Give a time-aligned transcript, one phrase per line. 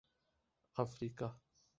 [0.77, 1.29] افریقہ